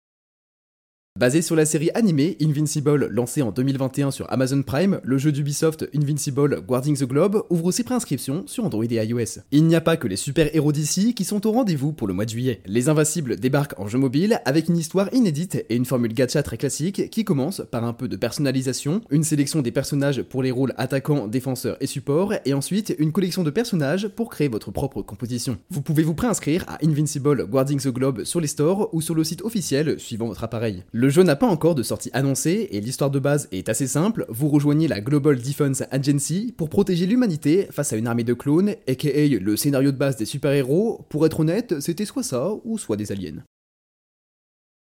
Basé 1.21 1.43
sur 1.43 1.55
la 1.55 1.67
série 1.67 1.91
animée 1.93 2.39
Invincible 2.41 3.09
lancée 3.09 3.43
en 3.43 3.53
2021 3.53 4.11
sur 4.11 4.33
Amazon 4.33 4.63
Prime, 4.63 5.03
le 5.05 5.19
jeu 5.19 5.33
d'Ubisoft 5.33 5.87
Invincible 5.95 6.63
Guarding 6.67 6.97
the 6.97 7.05
Globe 7.05 7.43
ouvre 7.51 7.67
aussi 7.67 7.85
préinscription 7.85 8.45
sur 8.47 8.65
Android 8.65 8.87
et 8.91 9.05
iOS. 9.05 9.43
Il 9.51 9.67
n'y 9.67 9.77
a 9.77 9.83
pas 9.83 9.99
que 9.99 10.09
les 10.09 10.17
super-héros 10.17 10.73
d'ici 10.73 11.13
qui 11.13 11.25
sont 11.25 11.47
au 11.47 11.53
rendez-vous 11.53 11.93
pour 11.93 12.09
le 12.09 12.15
mois 12.15 12.25
de 12.25 12.31
juillet. 12.31 12.63
Les 12.65 12.89
Invincibles 12.89 13.37
débarquent 13.37 13.79
en 13.79 13.87
jeu 13.87 13.99
mobile 13.99 14.41
avec 14.47 14.69
une 14.69 14.79
histoire 14.79 15.13
inédite 15.13 15.63
et 15.69 15.77
une 15.77 15.85
formule 15.85 16.15
gacha 16.15 16.43
très 16.43 16.57
classique 16.57 17.11
qui 17.11 17.27
commence 17.27 17.61
par 17.71 17.85
un 17.85 17.93
peu 17.93 18.09
de 18.09 18.17
personnalisation, 18.17 19.03
une 19.11 19.23
sélection 19.23 19.61
des 19.61 19.73
personnages 19.73 20.23
pour 20.23 20.43
les 20.43 20.51
rôles 20.51 20.73
attaquants, 20.79 21.29
défenseurs 21.29 21.77
et 21.83 21.87
support, 21.87 22.33
et 22.47 22.55
ensuite 22.55 22.97
une 22.99 23.13
collection 23.13 23.43
de 23.43 23.51
personnages 23.51 24.09
pour 24.09 24.31
créer 24.31 24.49
votre 24.49 24.71
propre 24.71 25.03
composition. 25.03 25.59
Vous 25.69 25.83
pouvez 25.83 26.03
vous 26.03 26.15
préinscrire 26.15 26.65
à 26.67 26.79
Invincible 26.83 27.45
Guarding 27.45 27.79
the 27.79 27.89
Globe 27.89 28.25
sur 28.25 28.41
les 28.41 28.47
stores 28.47 28.89
ou 28.95 29.03
sur 29.03 29.15
le 29.15 29.23
site 29.23 29.43
officiel 29.43 30.01
suivant 30.01 30.27
votre 30.27 30.45
appareil. 30.45 30.83
Jeu 31.11 31.23
n'a 31.23 31.37
pas 31.37 31.47
encore 31.47 31.75
de 31.75 31.83
sortie 31.83 32.11
annoncée 32.13 32.69
et 32.71 32.81
l'histoire 32.81 33.11
de 33.11 33.19
base 33.19 33.49
est 33.53 33.69
assez 33.69 33.87
simple. 33.87 34.27
Vous 34.29 34.49
rejoignez 34.49 34.89
la 34.89 35.01
Global 35.01 35.37
Defense 35.37 35.83
Agency 35.91 36.55
pour 36.57 36.69
protéger 36.69 37.07
l'humanité 37.07 37.69
face 37.71 37.93
à 37.93 37.97
une 37.97 38.07
armée 38.07 38.25
de 38.25 38.35
clones, 38.35 38.75
aka 38.89 39.09
le 39.09 39.57
scénario 39.57 39.93
de 39.93 39.97
base 39.97 40.17
des 40.17 40.25
super-héros. 40.25 41.07
Pour 41.09 41.27
être 41.27 41.41
honnête, 41.41 41.81
c'était 41.81 42.05
soit 42.05 42.23
ça 42.23 42.53
ou 42.65 42.79
soit 42.79 42.97
des 42.97 43.13
aliens. 43.13 43.43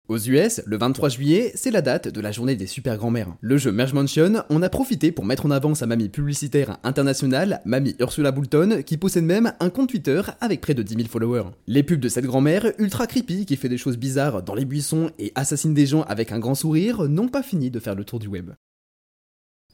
Aux 0.09 0.19
US, 0.19 0.61
le 0.67 0.77
23 0.77 1.09
juillet, 1.09 1.53
c'est 1.55 1.71
la 1.71 1.81
date 1.81 2.09
de 2.09 2.21
la 2.21 2.33
journée 2.33 2.55
des 2.55 2.67
super 2.67 2.99
grands-mères. 2.99 3.35
Le 3.41 3.57
jeu 3.57 3.73
Merge 3.73 3.95
Mansion 3.95 4.43
en 4.51 4.61
a 4.61 4.69
profité 4.69 5.11
pour 5.11 5.25
mettre 5.25 5.47
en 5.47 5.51
avant 5.51 5.75
sa 5.75 5.87
mamie 5.87 6.11
publicitaire 6.11 6.77
internationale, 6.83 7.63
mamie 7.65 7.97
Ursula 7.99 8.31
Boulton, 8.31 8.83
qui 8.85 8.99
possède 8.99 9.25
même 9.25 9.55
un 9.59 9.71
compte 9.71 9.89
Twitter 9.89 10.21
avec 10.43 10.61
près 10.61 10.75
de 10.75 10.83
10 10.83 10.97
000 10.97 11.09
followers. 11.09 11.51
Les 11.67 11.83
pubs 11.83 11.99
de 11.99 12.11
cette 12.11 12.27
grand-mère, 12.27 12.73
ultra 12.79 13.07
creepy, 13.07 13.47
qui 13.47 13.57
fait 13.57 13.71
des 13.71 13.79
choses 13.79 13.97
bizarres 13.97 14.43
dans 14.43 14.55
les 14.55 14.67
buissons 14.67 15.13
et 15.19 15.33
assassine 15.35 15.73
des 15.73 15.87
gens 15.87 16.03
avec 16.03 16.31
un 16.31 16.41
grand 16.41 16.57
sourire, 16.57 17.09
n'ont 17.09 17.29
pas 17.29 17.43
fini 17.43 17.71
de 17.71 17.81
faire 17.81 17.95
le 17.95 18.05
tour 18.05 18.19
du 18.19 18.27
web. 18.27 18.51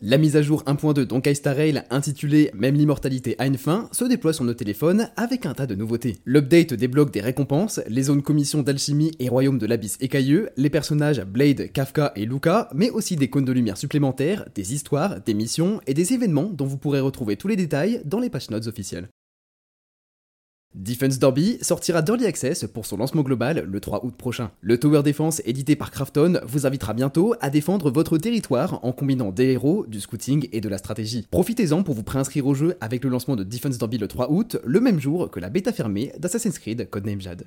La 0.01 0.17
mise 0.17 0.37
à 0.37 0.43
jour 0.43 0.63
1.2 0.63 1.07
d'Onkai 1.07 1.35
Star 1.35 1.57
Rail 1.57 1.83
intitulée 1.91 2.53
Même 2.55 2.77
l'immortalité 2.77 3.35
a 3.41 3.49
une 3.49 3.59
fin 3.59 3.89
se 3.91 4.05
déploie 4.05 4.33
sur 4.33 4.45
nos 4.45 4.55
téléphones 4.55 5.11
avec 5.17 5.45
un 5.45 5.55
tas 5.55 5.67
de 5.67 5.75
nouveautés. 5.75 6.19
L'update 6.25 6.73
débloque 6.73 7.13
des 7.13 7.21
récompenses, 7.21 7.81
les 7.89 8.05
zones 8.05 8.23
commission 8.23 8.63
d'alchimie 8.63 9.11
et 9.19 9.29
royaume 9.29 9.59
de 9.59 9.67
l'abysse 9.67 9.99
écailleux, 10.01 10.51
les 10.57 10.71
personnages 10.71 11.25
Blade, 11.25 11.73
Kafka 11.73 12.13
et 12.15 12.27
Luca, 12.27 12.69
mais 12.77 12.91
aussi 12.91 13.17
des 13.17 13.29
cônes 13.29 13.45
de 13.45 13.51
lumière 13.51 13.77
supplémentaires, 13.77 14.45
des 14.55 14.73
histoires, 14.73 15.21
des 15.21 15.35
missions 15.35 15.81
et 15.89 15.95
des 15.95 16.13
événements 16.13 16.49
dont 16.53 16.67
vous 16.67 16.79
pourrez 16.79 17.01
retrouver 17.01 17.35
tous 17.35 17.49
les 17.49 17.57
détails 17.57 18.01
dans 18.05 18.21
les 18.21 18.31
patch 18.31 18.51
notes 18.51 18.69
officielles. 18.69 19.09
Defense 20.75 21.19
Derby 21.19 21.59
sortira 21.61 22.03
d'Early 22.03 22.27
Access 22.27 22.67
pour 22.67 22.87
son 22.87 22.99
lancement 22.99 23.23
global 23.23 23.65
le 23.67 23.81
3 23.81 24.05
août 24.05 24.15
prochain. 24.17 24.51
Le 24.61 24.79
Tower 24.79 25.03
Defense 25.03 25.43
édité 25.45 25.77
par 25.77 25.91
Krafton 25.91 26.41
vous 26.47 26.67
invitera 26.67 26.95
bientôt 26.95 27.35
à 27.41 27.51
défendre 27.51 27.91
votre 27.91 28.17
territoire 28.17 28.85
en 28.85 28.93
combinant 28.93 29.33
des 29.33 29.53
héros, 29.53 29.87
du 29.87 30.01
scouting 30.01 30.49
et 30.53 30.61
de 30.61 30.69
la 30.69 30.79
stratégie. 30.79 31.27
Profitez-en 31.31 31.83
pour 31.83 31.95
vous 31.95 32.05
préinscrire 32.05 32.47
au 32.47 32.55
jeu 32.55 32.77
avec 32.81 33.03
le 33.03 33.11
lancement 33.11 33.35
de 33.35 33.45
Defense 33.45 33.79
Derby 33.79 33.99
le 33.99 34.09
3 34.09 34.31
août, 34.31 34.57
le 34.65 34.81
même 34.81 35.01
jour 35.01 35.31
que 35.31 35.41
la 35.41 35.51
bêta 35.51 35.73
fermée 35.73 36.13
d'Assassin's 36.19 36.59
Creed 36.59 36.89
Codename 36.91 37.21
Jade. 37.21 37.47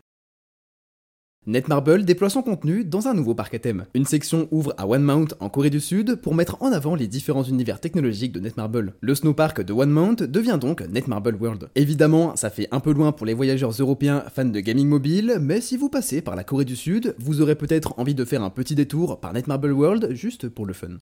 Netmarble 1.48 2.06
déploie 2.06 2.30
son 2.30 2.44
contenu 2.44 2.86
dans 2.86 3.08
un 3.08 3.16
nouveau 3.16 3.34
parc 3.34 3.56
à 3.56 3.60
thème. 3.60 3.88
Une 3.96 4.06
section 4.06 4.48
ouvre 4.52 4.76
à 4.78 4.88
One 4.88 5.02
Mount 5.02 5.26
en 5.40 5.50
Corée 5.50 5.72
du 5.72 5.80
Sud 5.80 6.18
pour 6.18 6.36
mettre 6.36 6.56
en 6.62 6.72
avant 6.72 6.94
les 6.94 7.08
différents 7.08 7.42
univers 7.42 7.80
technologiques 7.80 8.32
de 8.32 8.40
Netmarble. 8.40 8.94
Le 9.02 9.16
snowpark 9.16 9.62
de 9.62 9.74
One 9.74 9.90
Mount 9.90 10.18
devient 10.22 10.60
donc 10.62 10.82
Netmarble 10.82 11.36
World. 11.42 11.70
Évidemment, 11.74 12.36
ça 12.36 12.52
fait 12.52 12.68
un 12.72 12.80
peu 12.80 12.94
loin 12.94 13.12
pour 13.12 13.26
les 13.26 13.34
voyageurs 13.34 13.72
européens 13.72 14.24
fans 14.32 14.46
de 14.46 14.60
gaming 14.60 14.88
mobile, 14.88 15.40
mais 15.42 15.62
si 15.62 15.78
vous 15.78 15.90
passez 15.90 16.22
par 16.22 16.36
la 16.36 16.44
Corée 16.44 16.64
du 16.64 16.76
Sud, 16.76 17.16
vous 17.18 17.42
aurez 17.42 17.56
peut-être 17.56 17.96
envie 17.98 18.14
de 18.14 18.24
faire 18.24 18.44
un 18.44 18.52
petit 18.52 18.76
détour 18.76 19.20
par 19.20 19.34
Netmarble 19.34 19.72
World 19.72 20.14
juste 20.14 20.48
pour 20.48 20.68
le 20.68 20.74
fun. 20.74 21.00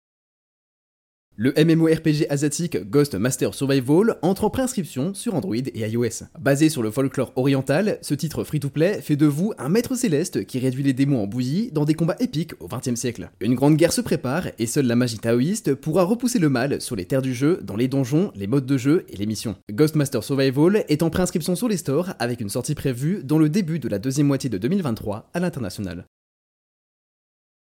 Le 1.42 1.54
MMORPG 1.54 2.26
asiatique 2.30 2.90
Ghost 2.90 3.16
Master 3.16 3.54
Survival 3.54 4.18
entre 4.24 4.44
en 4.44 4.50
préinscription 4.50 5.14
sur 5.14 5.36
Android 5.36 5.56
et 5.56 5.88
iOS. 5.88 6.26
Basé 6.38 6.68
sur 6.68 6.84
le 6.84 6.92
folklore 6.92 7.32
oriental, 7.38 7.98
ce 8.02 8.14
titre 8.14 8.44
free-to-play 8.44 9.00
fait 9.02 9.16
de 9.16 9.26
vous 9.26 9.54
un 9.58 9.70
maître 9.70 9.96
céleste 9.96 10.46
qui 10.46 10.60
réduit 10.60 10.84
les 10.84 10.92
démons 10.92 11.24
en 11.24 11.28
bouillie 11.28 11.72
dans 11.72 11.86
des 11.86 11.94
combats 11.94 12.18
épiques 12.20 12.56
au 12.60 12.68
XXe 12.68 13.00
siècle. 13.00 13.30
Une 13.40 13.56
grande 13.56 13.78
guerre 13.78 13.94
se 13.94 14.02
prépare 14.02 14.48
et 14.60 14.66
seule 14.66 14.88
la 14.88 14.98
magie 14.98 15.18
taoïste 15.18 15.76
pourra 15.76 16.04
repousser 16.04 16.40
le 16.40 16.50
mal 16.50 16.82
sur 16.82 16.98
les 16.98 17.06
terres 17.06 17.22
du 17.22 17.34
jeu, 17.34 17.62
dans 17.64 17.78
les 17.78 17.88
donjons, 17.88 18.34
les 18.36 18.48
modes 18.48 18.66
de 18.66 18.78
jeu 18.78 19.06
et 19.08 19.16
les 19.16 19.26
missions. 19.26 19.56
Ghost 19.72 19.96
Master 19.96 20.26
Survival 20.26 20.84
est 20.90 21.04
en 21.04 21.10
préinscription 21.10 21.56
sur 21.56 21.70
les 21.70 21.78
stores 21.78 22.16
avec 22.20 22.42
une 22.42 22.50
sortie 22.50 22.76
prévue 22.76 23.22
dans 23.24 23.40
le 23.40 23.48
début 23.48 23.80
de 23.80 23.88
la 23.88 24.00
deuxième 24.00 24.28
moitié 24.28 24.50
de 24.50 24.58
2023 24.58 25.30
à 25.34 25.40
l'international. 25.40 26.04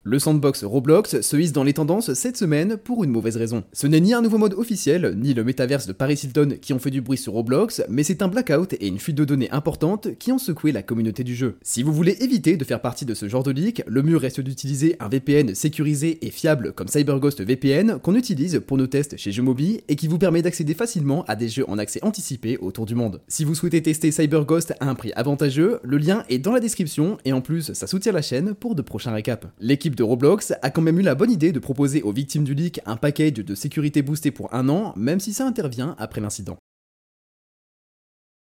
Le 0.06 0.20
sandbox 0.20 0.66
Roblox 0.66 1.22
se 1.22 1.38
hisse 1.38 1.54
dans 1.54 1.64
les 1.64 1.72
tendances 1.72 2.14
cette 2.14 2.36
semaine 2.36 2.76
pour 2.76 3.06
une 3.06 3.10
mauvaise 3.10 3.38
raison. 3.38 3.64
Ce 3.72 3.88
n'est 3.88 4.02
ni 4.02 4.14
un 4.14 4.22
nouveau 4.22 4.38
mode 4.38 4.54
officiel, 4.56 5.14
ni 5.16 5.34
le 5.34 5.46
métaverse 5.46 5.88
de 5.88 5.94
Paris 5.94 6.20
Hilton 6.22 6.58
qui 6.62 6.74
ont 6.74 6.80
fait 6.80 6.90
du 6.90 7.00
bruit 7.00 7.18
sur 7.18 7.32
Roblox, 7.32 7.82
mais 7.88 8.04
c'est 8.04 8.22
un 8.22 8.28
blackout 8.28 8.74
et 8.74 8.88
une 8.88 9.00
fuite 9.00 9.16
de 9.16 9.24
données 9.24 9.50
importante 9.52 10.18
qui 10.18 10.34
ont 10.34 10.38
secoué 10.38 10.74
la 10.74 10.84
communauté 10.84 11.24
du 11.24 11.36
jeu. 11.36 11.56
Si 11.62 11.84
vous 11.84 11.94
voulez 11.94 12.18
éviter 12.20 12.58
de 12.58 12.66
faire 12.66 12.82
partie 12.82 13.06
de 13.06 13.14
ce 13.14 13.30
genre 13.30 13.44
de 13.44 13.52
leak, 13.52 13.82
le 13.88 14.04
mieux 14.04 14.18
reste 14.18 14.42
d'utiliser 14.42 14.98
un 15.00 15.08
VPN 15.08 15.56
sécurisé 15.56 16.20
et 16.22 16.32
fiable 16.32 16.74
comme 16.74 16.90
CyberGhost 16.90 17.42
VPN 17.42 18.00
qu'on 18.00 18.16
utilise 18.16 18.62
pour 18.68 18.78
nos 18.78 18.88
tests 18.88 19.16
chez 19.16 19.32
Jeuxmobile 19.32 19.84
et 19.88 19.96
qui 19.96 20.10
vous 20.10 20.18
permet 20.20 20.42
d'accéder 20.42 20.74
facilement 20.74 21.24
à 21.30 21.38
des 21.38 21.48
jeux 21.48 21.70
en 21.70 21.78
accès 21.78 22.04
anticipé 22.04 22.58
autour 22.58 22.86
du 22.86 22.96
monde. 22.96 23.22
Si 23.30 23.46
vous 23.46 23.56
souhaitez 23.56 23.82
tester 23.82 24.12
CyberGhost 24.12 24.74
à 24.82 24.90
un 24.90 24.96
prix 24.96 25.14
avantageux, 25.16 25.80
le 25.82 25.98
lien 25.98 26.26
est 26.28 26.40
dans 26.40 26.52
la 26.52 26.60
description 26.60 27.18
et 27.24 27.32
en 27.32 27.40
plus 27.40 27.72
ça 27.72 27.88
soutient 27.88 28.12
la 28.12 28.22
chaîne 28.22 28.54
pour 28.54 28.76
de 28.76 28.82
prochains 28.82 29.14
récaps. 29.14 29.48
De 29.96 30.04
Roblox 30.04 30.54
a 30.62 30.70
quand 30.70 30.82
même 30.82 31.00
eu 31.00 31.04
la 31.04 31.16
bonne 31.16 31.32
idée 31.32 31.52
de 31.52 31.60
proposer 31.60 32.02
aux 32.02 32.12
victimes 32.12 32.44
du 32.44 32.54
leak 32.54 32.82
un 32.86 32.98
package 32.98 33.34
de 33.34 33.56
sécurité 33.56 34.02
boosté 34.02 34.32
pour 34.32 34.54
un 34.54 34.70
an, 34.70 34.94
même 34.96 35.20
si 35.20 35.34
ça 35.34 35.46
intervient 35.46 35.96
après 35.98 36.22
l'incident. 36.22 36.58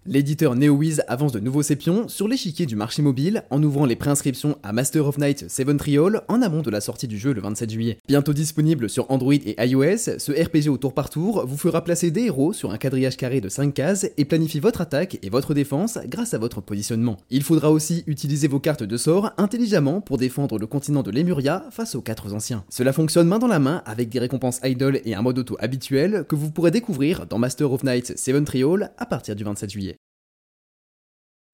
L'éditeur 0.05 0.57
NeoWiz 0.57 1.05
avance 1.07 1.31
de 1.31 1.39
nouveaux 1.39 1.63
sépions 1.63 2.09
sur 2.09 2.27
l'échiquier 2.27 2.67
du 2.67 2.75
marché 2.75 3.03
mobile 3.03 3.45
en 3.51 3.63
ouvrant 3.63 3.87
les 3.87 3.95
préinscriptions 3.95 4.59
à 4.65 4.73
Master 4.73 5.07
of 5.07 5.17
Night 5.17 5.49
7 5.49 5.77
Trial 5.77 6.23
en 6.27 6.43
amont 6.43 6.63
de 6.63 6.71
la 6.73 6.81
sortie 6.81 7.07
du 7.07 7.19
jeu 7.19 7.33
le 7.33 7.41
27 7.41 7.71
juillet. 7.71 7.99
Bientôt 8.09 8.33
disponible 8.33 8.91
sur 8.91 9.09
Android 9.13 9.33
et 9.33 9.55
iOS, 9.65 10.19
ce 10.19 10.33
RPG 10.33 10.69
au 10.71 10.77
tour 10.77 10.93
par 10.93 11.09
tour 11.09 11.47
vous 11.47 11.57
fera 11.57 11.85
placer 11.85 12.11
des 12.11 12.23
héros 12.23 12.53
sur 12.53 12.73
un 12.73 12.79
quadrillage 12.79 13.17
carré 13.17 13.41
de 13.41 13.49
5 13.49 13.73
cases 13.73 14.11
et 14.17 14.25
planifie 14.25 14.59
votre 14.59 14.81
attaque 14.81 15.21
et 15.23 15.31
votre 15.31 15.55
défense 15.55 16.01
grâce 16.09 16.35
à 16.35 16.39
votre 16.39 16.61
positionnement. 16.61 17.19
Il 17.31 17.45
faudra 17.45 17.71
aussi 17.71 18.03
utiliser 18.09 18.49
vos 18.49 18.59
cartes 18.59 18.83
de 18.83 18.97
sort 18.97 19.31
intelligemment 19.39 20.01
pour 20.01 20.19
défendre 20.19 20.59
le 20.59 20.67
continent 20.67 21.05
de 21.05 21.13
Lemuria 21.13 21.65
face 21.71 21.95
aux 21.95 22.03
quatre 22.03 22.35
anciens. 22.35 22.65
Cela 22.71 22.93
fonctionne 22.93 23.29
main 23.29 23.39
dans 23.39 23.47
la 23.47 23.61
main 23.61 23.83
avec 23.87 24.09
des 24.09 24.19
récompenses 24.19 24.59
idle 24.65 25.01
et 25.05 25.15
un 25.15 25.23
mode 25.23 25.39
auto 25.39 25.57
habituel 25.61 26.25
que 26.29 26.35
vous 26.35 26.51
pourrez 26.51 26.73
découvrir 26.73 27.27
dans 27.27 27.39
Master 27.39 27.71
of 27.71 27.85
Night 27.85 28.19
7 28.19 28.45
Trial 28.45 28.91
à 28.99 29.07
partir 29.07 29.37
du 29.37 29.45
27 29.45 29.71
juillet. 29.71 29.92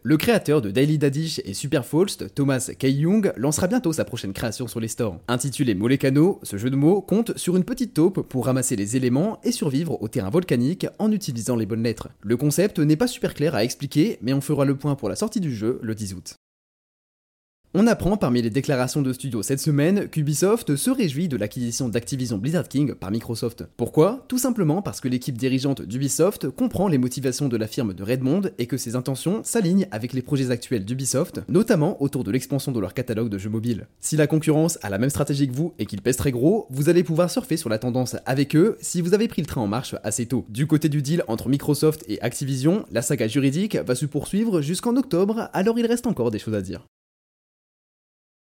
Le 0.05 0.17
créateur 0.17 0.63
de 0.63 0.71
Daily 0.71 0.97
Dadish 0.97 1.41
et 1.45 1.55
Superfaust, 1.55 2.33
Thomas 2.33 2.71
K. 2.79 2.85
Young, 2.85 3.33
lancera 3.37 3.67
bientôt 3.67 3.93
sa 3.93 4.05
prochaine 4.05 4.33
création 4.33 4.69
sur 4.69 4.79
les 4.79 4.87
stores. 4.87 5.19
Intitulé 5.27 5.75
Molecano, 5.75 6.39
ce 6.45 6.57
jeu 6.57 6.71
de 6.71 6.77
mots 6.77 7.01
compte 7.01 7.37
sur 7.37 7.57
une 7.57 7.65
petite 7.65 7.95
taupe 7.95 8.23
pour 8.23 8.47
ramasser 8.47 8.77
les 8.77 8.97
éléments 8.97 9.41
et 9.43 9.51
survivre 9.51 10.01
au 10.01 10.07
terrain 10.07 10.31
volcanique 10.31 10.87
en 11.01 11.11
utilisant 11.11 11.57
les 11.57 11.67
bonnes 11.67 11.83
lettres. 11.83 12.11
Le 12.23 12.37
concept 12.37 12.79
n'est 12.79 12.97
pas 12.97 13.09
super 13.09 13.35
clair 13.35 13.57
à 13.57 13.65
expliquer, 13.65 14.19
mais 14.23 14.33
on 14.33 14.41
fera 14.41 14.65
le 14.65 14.77
point 14.77 14.95
pour 14.95 15.09
la 15.09 15.17
sortie 15.17 15.41
du 15.41 15.53
jeu 15.53 15.81
le 15.83 15.97
10 15.97 16.15
août. 16.15 16.37
On 17.75 17.87
apprend 17.87 18.17
parmi 18.17 18.41
les 18.41 18.49
déclarations 18.49 19.03
de 19.03 19.13
studio 19.13 19.43
cette 19.43 19.61
semaine 19.61 20.09
qu'Ubisoft 20.09 20.75
se 20.75 20.91
réjouit 20.91 21.29
de 21.29 21.37
l'acquisition 21.37 21.91
d'Activision 21.91 22.39
Blizzard 22.39 22.67
King 22.67 22.95
par 22.95 23.11
Microsoft. 23.11 23.65
Pourquoi? 23.77 24.25
Tout 24.27 24.39
simplement 24.39 24.81
parce 24.81 25.03
que 25.03 25.09
l'équipe 25.09 25.37
dirigeante 25.37 25.83
d'Ubisoft 25.83 26.49
comprend 26.49 26.89
les 26.89 26.97
motivations 26.97 27.47
de 27.47 27.57
la 27.59 27.67
firme 27.67 27.93
de 27.93 28.03
Redmond 28.03 28.41
et 28.57 28.65
que 28.65 28.79
ses 28.79 28.97
intentions 28.97 29.43
s'alignent 29.45 29.87
avec 29.91 30.15
les 30.15 30.23
projets 30.23 30.51
actuels 30.51 30.87
d'Ubisoft, 30.87 31.43
notamment 31.51 32.03
autour 32.03 32.25
de 32.25 32.31
l'expansion 32.31 32.73
de 32.73 32.81
leur 32.81 32.95
catalogue 32.95 33.29
de 33.29 33.37
jeux 33.37 33.51
mobiles. 33.51 33.87
Si 34.01 34.17
la 34.17 34.27
concurrence 34.27 34.79
a 34.81 34.89
la 34.89 34.97
même 34.97 35.11
stratégie 35.11 35.47
que 35.47 35.55
vous 35.55 35.75
et 35.79 35.85
qu'il 35.85 36.01
pèse 36.01 36.17
très 36.17 36.33
gros, 36.33 36.69
vous 36.71 36.89
allez 36.89 37.05
pouvoir 37.05 37.31
surfer 37.31 37.59
sur 37.59 37.69
la 37.69 37.79
tendance 37.79 38.17
avec 38.25 38.57
eux 38.57 38.79
si 38.81 39.03
vous 39.03 39.13
avez 39.13 39.29
pris 39.29 39.43
le 39.43 39.47
train 39.47 39.61
en 39.61 39.67
marche 39.67 39.95
assez 40.05 40.25
tôt. 40.25 40.47
Du 40.49 40.67
côté 40.67 40.89
du 40.89 41.03
deal 41.03 41.23
entre 41.29 41.51
Microsoft 41.51 42.03
et 42.09 42.19
Activision, 42.23 42.87
la 42.91 43.03
saga 43.03 43.29
juridique 43.29 43.77
va 43.77 43.95
se 43.95 44.07
poursuivre 44.07 44.63
jusqu'en 44.63 44.97
octobre, 44.97 45.51
alors 45.53 45.79
il 45.79 45.85
reste 45.85 46.07
encore 46.07 46.31
des 46.31 46.39
choses 46.39 46.55
à 46.55 46.63
dire. 46.63 46.87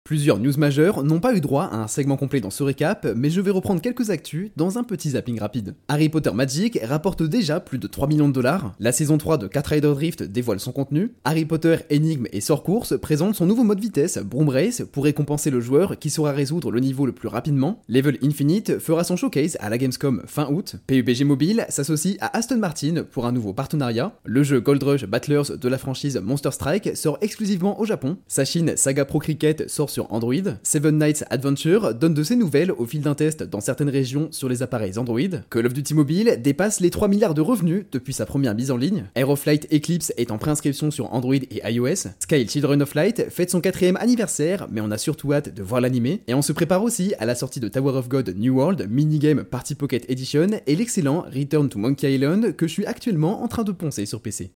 Plusieurs 0.05 0.37
news 0.37 0.57
majeures 0.57 1.01
n'ont 1.01 1.21
pas 1.21 1.33
eu 1.33 1.39
droit 1.39 1.63
à 1.63 1.77
un 1.77 1.87
segment 1.87 2.17
complet 2.17 2.41
dans 2.41 2.49
ce 2.49 2.61
récap, 2.61 3.07
mais 3.15 3.29
je 3.29 3.39
vais 3.39 3.51
reprendre 3.51 3.79
quelques 3.79 4.09
actus 4.09 4.51
dans 4.57 4.77
un 4.77 4.83
petit 4.83 5.11
zapping 5.11 5.39
rapide. 5.39 5.75
Harry 5.87 6.09
Potter 6.09 6.31
Magic 6.33 6.77
rapporte 6.83 7.23
déjà 7.23 7.61
plus 7.61 7.77
de 7.77 7.87
3 7.87 8.09
millions 8.09 8.27
de 8.27 8.33
dollars, 8.33 8.75
la 8.81 8.91
saison 8.91 9.17
3 9.17 9.37
de 9.37 9.47
Cat 9.47 9.63
Rider 9.65 9.93
Drift 9.93 10.21
dévoile 10.21 10.59
son 10.59 10.73
contenu, 10.73 11.13
Harry 11.23 11.45
Potter 11.45 11.77
Énigme 11.89 12.27
et 12.33 12.41
Sort 12.41 12.63
Course 12.63 12.99
présente 12.99 13.35
son 13.35 13.45
nouveau 13.45 13.63
mode 13.63 13.79
vitesse, 13.79 14.17
Broom 14.17 14.49
Race, 14.49 14.83
pour 14.91 15.05
récompenser 15.05 15.49
le 15.49 15.61
joueur 15.61 15.97
qui 15.97 16.09
saura 16.09 16.33
résoudre 16.33 16.69
le 16.69 16.81
niveau 16.81 17.05
le 17.05 17.13
plus 17.13 17.29
rapidement, 17.29 17.81
Level 17.87 18.17
Infinite 18.21 18.79
fera 18.79 19.05
son 19.05 19.15
showcase 19.15 19.55
à 19.61 19.69
la 19.69 19.77
Gamescom 19.77 20.23
fin 20.25 20.49
août, 20.51 20.75
PUBG 20.85 21.23
Mobile 21.23 21.65
s'associe 21.69 22.17
à 22.19 22.35
Aston 22.37 22.57
Martin 22.57 23.05
pour 23.09 23.25
un 23.25 23.31
nouveau 23.31 23.53
partenariat, 23.53 24.11
le 24.25 24.43
jeu 24.43 24.59
Gold 24.59 24.83
Rush 24.83 25.05
Battlers 25.05 25.55
de 25.57 25.69
la 25.69 25.77
franchise 25.77 26.19
Monster 26.21 26.51
Strike 26.51 26.97
sort 26.97 27.19
exclusivement 27.21 27.79
au 27.79 27.85
Japon, 27.85 28.17
Sachin 28.27 28.73
Saga 28.75 29.05
Pro 29.05 29.19
Cricket 29.19 29.69
sort 29.69 29.92
sur 29.93 30.11
Android, 30.11 30.33
Seven 30.63 30.97
Nights 30.97 31.23
Adventure 31.29 31.93
donne 31.93 32.15
de 32.15 32.23
ses 32.23 32.35
nouvelles 32.35 32.71
au 32.71 32.85
fil 32.85 33.01
d'un 33.01 33.13
test 33.13 33.43
dans 33.43 33.61
certaines 33.61 33.89
régions 33.89 34.27
sur 34.31 34.49
les 34.49 34.63
appareils 34.63 34.97
Android, 34.97 35.19
Call 35.51 35.67
of 35.67 35.73
Duty 35.73 35.93
Mobile 35.93 36.39
dépasse 36.41 36.79
les 36.79 36.89
3 36.89 37.07
milliards 37.07 37.35
de 37.35 37.41
revenus 37.41 37.85
depuis 37.91 38.11
sa 38.11 38.25
première 38.25 38.55
mise 38.55 38.71
en 38.71 38.77
ligne, 38.77 39.05
Aeroflight 39.13 39.71
Eclipse 39.71 40.11
est 40.17 40.31
en 40.31 40.39
préinscription 40.39 40.89
sur 40.89 41.13
Android 41.13 41.35
et 41.35 41.61
iOS, 41.71 42.09
Sky 42.19 42.47
Children 42.47 42.81
of 42.81 42.95
Light 42.95 43.29
fête 43.29 43.51
son 43.51 43.61
quatrième 43.61 43.97
anniversaire, 43.97 44.67
mais 44.71 44.81
on 44.81 44.89
a 44.89 44.97
surtout 44.97 45.31
hâte 45.31 45.53
de 45.53 45.61
voir 45.61 45.79
l'animé, 45.79 46.21
et 46.27 46.33
on 46.33 46.41
se 46.41 46.53
prépare 46.53 46.83
aussi 46.83 47.13
à 47.19 47.25
la 47.25 47.35
sortie 47.35 47.59
de 47.59 47.67
Tower 47.67 47.95
of 47.95 48.09
God 48.09 48.33
New 48.35 48.55
World, 48.55 48.87
minigame 48.89 49.43
Party 49.43 49.75
Pocket 49.75 50.09
Edition 50.09 50.47
et 50.65 50.75
l'excellent 50.75 51.25
Return 51.31 51.69
to 51.69 51.77
Monkey 51.77 52.15
Island 52.15 52.55
que 52.55 52.67
je 52.67 52.73
suis 52.73 52.85
actuellement 52.87 53.43
en 53.43 53.47
train 53.47 53.63
de 53.63 53.71
poncer 53.71 54.07
sur 54.07 54.21
PC. 54.21 54.53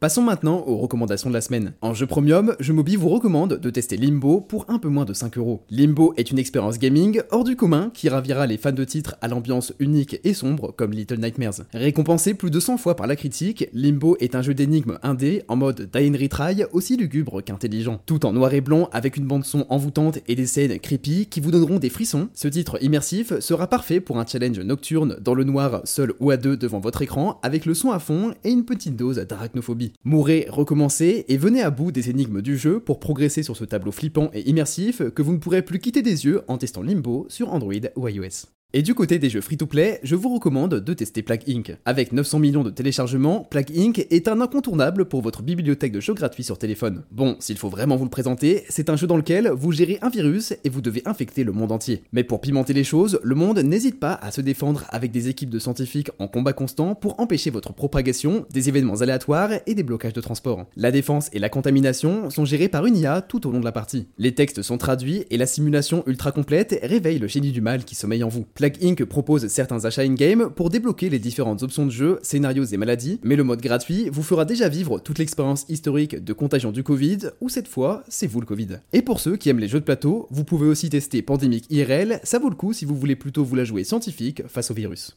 Passons 0.00 0.22
maintenant 0.22 0.64
aux 0.66 0.78
recommandations 0.78 1.28
de 1.28 1.34
la 1.34 1.42
semaine. 1.42 1.74
En 1.82 1.92
jeu 1.92 2.06
premium, 2.06 2.56
je 2.58 2.72
Mobi 2.72 2.96
vous 2.96 3.10
recommande 3.10 3.58
de 3.58 3.68
tester 3.68 3.98
Limbo 3.98 4.40
pour 4.40 4.64
un 4.70 4.78
peu 4.78 4.88
moins 4.88 5.04
de 5.04 5.12
5 5.12 5.36
euros. 5.36 5.60
Limbo 5.68 6.14
est 6.16 6.30
une 6.30 6.38
expérience 6.38 6.78
gaming 6.78 7.20
hors 7.30 7.44
du 7.44 7.54
commun 7.54 7.90
qui 7.92 8.08
ravira 8.08 8.46
les 8.46 8.56
fans 8.56 8.72
de 8.72 8.84
titres 8.84 9.16
à 9.20 9.28
l'ambiance 9.28 9.74
unique 9.78 10.18
et 10.24 10.32
sombre 10.32 10.72
comme 10.74 10.92
Little 10.92 11.18
Nightmares. 11.18 11.66
Récompensé 11.74 12.32
plus 12.32 12.50
de 12.50 12.58
100 12.58 12.78
fois 12.78 12.96
par 12.96 13.06
la 13.06 13.14
critique, 13.14 13.68
Limbo 13.74 14.16
est 14.20 14.34
un 14.34 14.40
jeu 14.40 14.54
d'énigmes 14.54 14.98
indé 15.02 15.42
en 15.48 15.56
mode 15.56 15.90
die 15.92 16.08
and 16.08 16.18
retry 16.18 16.64
aussi 16.72 16.96
lugubre 16.96 17.42
qu'intelligent. 17.44 18.00
Tout 18.06 18.24
en 18.24 18.32
noir 18.32 18.54
et 18.54 18.62
blanc 18.62 18.88
avec 18.92 19.18
une 19.18 19.26
bande 19.26 19.44
son 19.44 19.66
envoûtante 19.68 20.20
et 20.28 20.34
des 20.34 20.46
scènes 20.46 20.78
creepy 20.78 21.26
qui 21.26 21.40
vous 21.40 21.50
donneront 21.50 21.78
des 21.78 21.90
frissons, 21.90 22.30
ce 22.32 22.48
titre 22.48 22.82
immersif 22.82 23.38
sera 23.40 23.66
parfait 23.66 24.00
pour 24.00 24.18
un 24.18 24.24
challenge 24.24 24.60
nocturne 24.60 25.18
dans 25.20 25.34
le 25.34 25.44
noir 25.44 25.82
seul 25.84 26.14
ou 26.20 26.30
à 26.30 26.38
deux 26.38 26.56
devant 26.56 26.80
votre 26.80 27.02
écran 27.02 27.38
avec 27.42 27.66
le 27.66 27.74
son 27.74 27.90
à 27.90 27.98
fond 27.98 28.32
et 28.44 28.50
une 28.50 28.64
petite 28.64 28.96
dose 28.96 29.18
d'arachnophobie. 29.18 29.89
Mourez, 30.04 30.46
recommencez 30.48 31.24
et 31.28 31.36
venez 31.36 31.62
à 31.62 31.70
bout 31.70 31.92
des 31.92 32.10
énigmes 32.10 32.42
du 32.42 32.56
jeu 32.56 32.80
pour 32.80 33.00
progresser 33.00 33.42
sur 33.42 33.56
ce 33.56 33.64
tableau 33.64 33.92
flippant 33.92 34.30
et 34.32 34.48
immersif 34.48 35.02
que 35.10 35.22
vous 35.22 35.32
ne 35.32 35.38
pourrez 35.38 35.62
plus 35.62 35.78
quitter 35.78 36.02
des 36.02 36.24
yeux 36.24 36.42
en 36.48 36.58
testant 36.58 36.82
Limbo 36.82 37.26
sur 37.28 37.52
Android 37.52 37.72
ou 37.96 38.08
iOS. 38.08 38.46
Et 38.72 38.82
du 38.82 38.94
côté 38.94 39.18
des 39.18 39.30
jeux 39.30 39.40
free-to-play, 39.40 39.98
je 40.04 40.14
vous 40.14 40.32
recommande 40.32 40.76
de 40.76 40.94
tester 40.94 41.22
Plague 41.22 41.42
Inc. 41.48 41.76
Avec 41.86 42.12
900 42.12 42.38
millions 42.38 42.62
de 42.62 42.70
téléchargements, 42.70 43.40
Plague 43.50 43.76
Inc. 43.76 43.98
est 43.98 44.28
un 44.28 44.40
incontournable 44.40 45.06
pour 45.06 45.22
votre 45.22 45.42
bibliothèque 45.42 45.90
de 45.90 45.98
jeux 45.98 46.14
gratuits 46.14 46.44
sur 46.44 46.56
téléphone. 46.56 47.02
Bon, 47.10 47.34
s'il 47.40 47.58
faut 47.58 47.68
vraiment 47.68 47.96
vous 47.96 48.04
le 48.04 48.10
présenter, 48.10 48.62
c'est 48.68 48.88
un 48.88 48.94
jeu 48.94 49.08
dans 49.08 49.16
lequel 49.16 49.48
vous 49.48 49.72
gérez 49.72 49.98
un 50.02 50.08
virus 50.08 50.54
et 50.62 50.68
vous 50.68 50.82
devez 50.82 51.02
infecter 51.04 51.42
le 51.42 51.50
monde 51.50 51.72
entier. 51.72 52.04
Mais 52.12 52.22
pour 52.22 52.40
pimenter 52.40 52.72
les 52.72 52.84
choses, 52.84 53.18
le 53.24 53.34
monde 53.34 53.58
n'hésite 53.58 53.98
pas 53.98 54.12
à 54.12 54.30
se 54.30 54.40
défendre 54.40 54.84
avec 54.90 55.10
des 55.10 55.28
équipes 55.28 55.50
de 55.50 55.58
scientifiques 55.58 56.12
en 56.20 56.28
combat 56.28 56.52
constant 56.52 56.94
pour 56.94 57.18
empêcher 57.18 57.50
votre 57.50 57.72
propagation, 57.72 58.46
des 58.52 58.68
événements 58.68 59.00
aléatoires 59.00 59.50
et 59.66 59.74
des 59.74 59.82
blocages 59.82 60.12
de 60.12 60.20
transport. 60.20 60.66
La 60.76 60.92
défense 60.92 61.28
et 61.32 61.40
la 61.40 61.48
contamination 61.48 62.30
sont 62.30 62.44
gérés 62.44 62.68
par 62.68 62.86
une 62.86 62.96
IA 62.96 63.20
tout 63.20 63.48
au 63.48 63.50
long 63.50 63.58
de 63.58 63.64
la 63.64 63.72
partie. 63.72 64.06
Les 64.16 64.36
textes 64.36 64.62
sont 64.62 64.78
traduits 64.78 65.24
et 65.32 65.38
la 65.38 65.46
simulation 65.46 66.04
ultra 66.06 66.30
complète 66.30 66.78
réveille 66.84 67.18
le 67.18 67.26
génie 67.26 67.50
du 67.50 67.60
mal 67.60 67.84
qui 67.84 67.96
sommeille 67.96 68.22
en 68.22 68.28
vous. 68.28 68.46
Plague 68.60 68.84
Inc. 68.84 69.02
propose 69.06 69.46
certains 69.46 69.86
achats 69.86 70.02
in-game 70.02 70.50
pour 70.50 70.68
débloquer 70.68 71.08
les 71.08 71.18
différentes 71.18 71.62
options 71.62 71.86
de 71.86 71.90
jeu, 71.90 72.18
scénarios 72.20 72.66
et 72.66 72.76
maladies, 72.76 73.18
mais 73.22 73.34
le 73.34 73.42
mode 73.42 73.62
gratuit 73.62 74.10
vous 74.10 74.22
fera 74.22 74.44
déjà 74.44 74.68
vivre 74.68 74.98
toute 74.98 75.18
l'expérience 75.18 75.64
historique 75.70 76.22
de 76.22 76.32
contagion 76.34 76.70
du 76.70 76.82
Covid, 76.82 77.30
ou 77.40 77.48
cette 77.48 77.68
fois, 77.68 78.04
c'est 78.10 78.26
vous 78.26 78.38
le 78.38 78.44
Covid. 78.44 78.80
Et 78.92 79.00
pour 79.00 79.18
ceux 79.18 79.38
qui 79.38 79.48
aiment 79.48 79.60
les 79.60 79.68
jeux 79.68 79.80
de 79.80 79.84
plateau, 79.86 80.26
vous 80.30 80.44
pouvez 80.44 80.68
aussi 80.68 80.90
tester 80.90 81.22
Pandemic 81.22 81.70
IRL, 81.70 82.20
ça 82.22 82.38
vaut 82.38 82.50
le 82.50 82.54
coup 82.54 82.74
si 82.74 82.84
vous 82.84 82.94
voulez 82.94 83.16
plutôt 83.16 83.44
vous 83.44 83.56
la 83.56 83.64
jouer 83.64 83.82
scientifique 83.82 84.46
face 84.46 84.70
au 84.70 84.74
virus. 84.74 85.16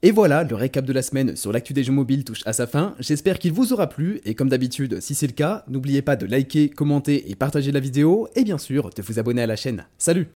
Et 0.00 0.10
voilà, 0.10 0.42
le 0.42 0.56
récap 0.56 0.86
de 0.86 0.94
la 0.94 1.02
semaine 1.02 1.36
sur 1.36 1.52
l'actu 1.52 1.74
des 1.74 1.84
jeux 1.84 1.92
mobiles 1.92 2.24
touche 2.24 2.42
à 2.46 2.54
sa 2.54 2.66
fin. 2.66 2.94
J'espère 3.00 3.38
qu'il 3.38 3.52
vous 3.52 3.74
aura 3.74 3.90
plu 3.90 4.22
et 4.24 4.34
comme 4.34 4.48
d'habitude, 4.48 5.02
si 5.02 5.14
c'est 5.14 5.26
le 5.26 5.34
cas, 5.34 5.62
n'oubliez 5.68 6.00
pas 6.00 6.16
de 6.16 6.24
liker, 6.24 6.70
commenter 6.70 7.30
et 7.30 7.34
partager 7.34 7.70
la 7.70 7.80
vidéo 7.80 8.28
et 8.34 8.44
bien 8.44 8.56
sûr 8.56 8.88
de 8.88 9.02
vous 9.02 9.18
abonner 9.18 9.42
à 9.42 9.46
la 9.46 9.56
chaîne. 9.56 9.84
Salut 9.98 10.28